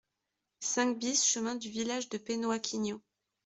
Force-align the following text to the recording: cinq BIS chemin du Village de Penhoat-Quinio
cinq 0.61 0.97
BIS 0.97 1.23
chemin 1.23 1.53
du 1.53 1.69
Village 1.69 2.09
de 2.09 2.17
Penhoat-Quinio 2.17 3.03